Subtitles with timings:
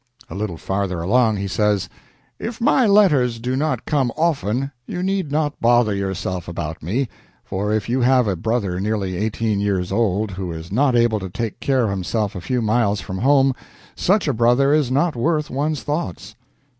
[0.31, 1.87] A little farther along he says:
[2.39, 7.07] "If my letters do not come often, you need not bother yourself about me;
[7.43, 11.29] for if you have a brother nearly eighteen years old who is not able to
[11.29, 13.53] take care of himself a few miles from home,
[13.95, 16.33] such a brother is not worth one's thoughts."